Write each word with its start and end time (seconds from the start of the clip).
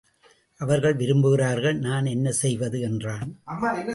அவர்கள் 0.59 0.95
விரும்புகிறார்கள் 0.95 1.77
நான் 1.79 2.05
என்ன 2.05 2.31
செய்வது 2.31 2.79
என்றான். 2.79 3.39